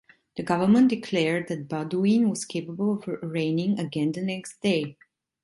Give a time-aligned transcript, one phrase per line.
[0.35, 4.97] The government declared that Baudouin was capable of reigning again the next day.